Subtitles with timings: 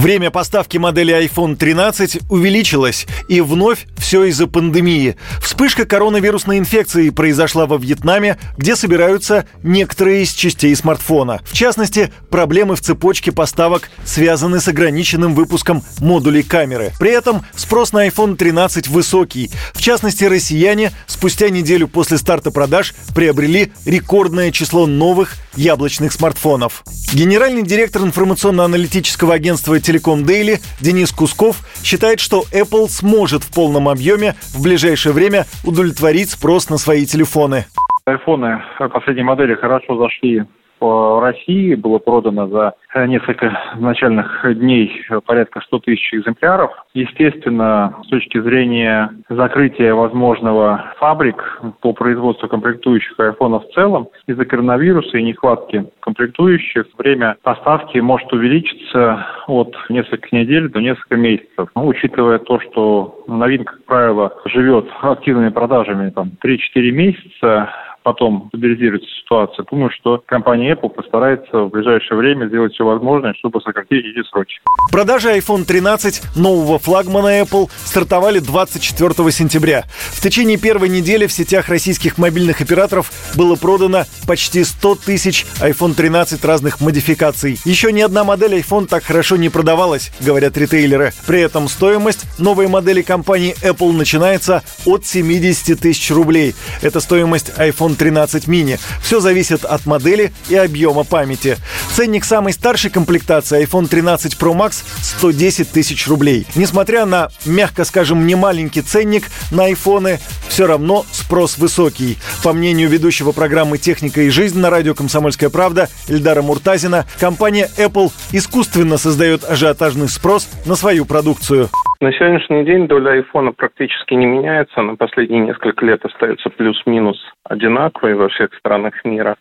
[0.00, 5.16] Время поставки модели iPhone 13 увеличилось, и вновь все из-за пандемии.
[5.42, 11.42] Вспышка коронавирусной инфекции произошла во Вьетнаме, где собираются некоторые из частей смартфона.
[11.44, 16.92] В частности, проблемы в цепочке поставок связаны с ограниченным выпуском модулей камеры.
[16.98, 19.50] При этом спрос на iPhone 13 высокий.
[19.74, 26.82] В частности, россияне спустя неделю после старта продаж приобрели рекордное число новых яблочных смартфонов.
[27.12, 34.34] Генеральный директор информационно-аналитического агентства Telecom Daily Денис Кусков считает, что Apple сможет в полном объеме
[34.54, 37.66] в ближайшее время удовлетворить спрос на свои телефоны.
[38.04, 40.44] Айфоны последней модели хорошо зашли
[40.80, 42.74] по России было продано за
[43.06, 46.72] несколько начальных дней порядка 100 тысяч экземпляров.
[46.94, 55.18] Естественно, с точки зрения закрытия возможного фабрик по производству комплектующих айфонов в целом, из-за коронавируса
[55.18, 61.68] и нехватки комплектующих, время поставки может увеличиться от нескольких недель до нескольких месяцев.
[61.74, 66.58] Ну, учитывая то, что новинка, как правило, живет активными продажами там, 3-4
[66.90, 67.70] месяца,
[68.02, 73.60] потом стабилизируется ситуация, думаю, что компания Apple постарается в ближайшее время сделать все возможное, чтобы
[73.60, 74.54] сократить эти сроки.
[74.90, 79.84] Продажи iPhone 13 нового флагмана Apple стартовали 24 сентября.
[79.88, 85.94] В течение первой недели в сетях российских мобильных операторов было продано почти 100 тысяч iPhone
[85.94, 87.58] 13 разных модификаций.
[87.64, 91.12] Еще ни одна модель iPhone так хорошо не продавалась, говорят ритейлеры.
[91.26, 96.54] При этом стоимость новой модели компании Apple начинается от 70 тысяч рублей.
[96.82, 98.78] Это стоимость iPhone iPhone 13 mini.
[99.02, 101.56] Все зависит от модели и объема памяти.
[101.94, 106.46] Ценник самой старшей комплектации iPhone 13 Pro Max 110 тысяч рублей.
[106.54, 112.18] Несмотря на, мягко скажем, немаленький ценник на айфоны, все равно спрос высокий.
[112.42, 118.12] По мнению ведущего программы «Техника и жизнь» на радио «Комсомольская правда» Эльдара Муртазина, компания Apple
[118.32, 121.70] искусственно создает ажиотажный спрос на свою продукцию.
[122.02, 124.80] На сегодняшний день доля айфона практически не меняется.
[124.80, 129.36] На последние несколько лет остается плюс-минус одинаковой во всех странах мира.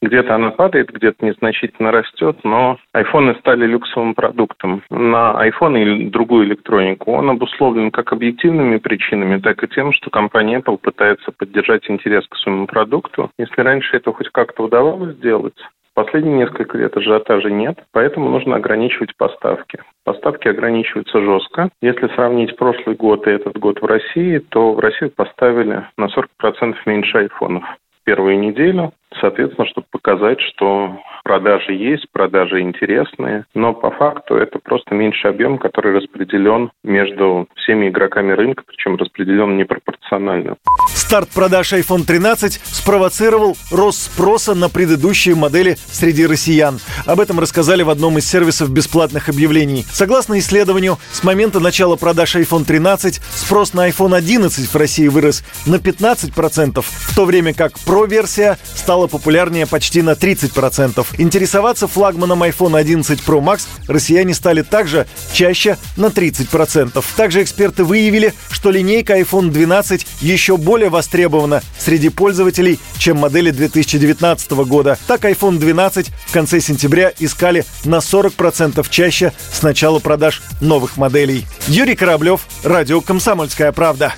[0.00, 4.82] Где-то она падает, где-то незначительно растет, но айфоны стали люксовым продуктом.
[4.88, 10.60] На iPhone или другую электронику он обусловлен как объективными причинами, так и тем, что компания
[10.60, 13.30] Apple пытается поддержать интерес к своему продукту.
[13.36, 15.58] Если раньше это хоть как-то удавалось сделать,
[15.96, 19.78] Последние несколько лет ажиотажа нет, поэтому нужно ограничивать поставки.
[20.04, 21.70] Поставки ограничиваются жестко.
[21.80, 26.74] Если сравнить прошлый год и этот год в России, то в Россию поставили на 40%
[26.84, 27.64] меньше айфонов
[28.06, 34.94] первую неделю, соответственно, чтобы показать, что продажи есть, продажи интересные, но по факту это просто
[34.94, 39.95] меньший объем, который распределен между всеми игроками рынка, причем распределен непропорционально.
[40.94, 46.80] Старт продаж iPhone 13 спровоцировал рост спроса на предыдущие модели среди россиян.
[47.04, 49.86] Об этом рассказали в одном из сервисов бесплатных объявлений.
[49.92, 55.44] Согласно исследованию, с момента начала продаж iPhone 13 спрос на iPhone 11 в России вырос
[55.64, 61.06] на 15%, в то время как Pro-версия стала популярнее почти на 30%.
[61.18, 67.04] Интересоваться флагманом iPhone 11 Pro Max россияне стали также чаще на 30%.
[67.16, 74.50] Также эксперты выявили, что линейка iPhone 12 еще более востребована среди пользователей, чем модели 2019
[74.66, 74.98] года.
[75.06, 81.46] Так iPhone 12 в конце сентября искали на 40% чаще с начала продаж новых моделей.
[81.68, 84.14] Юрий Кораблев, Радио «Комсомольская правда».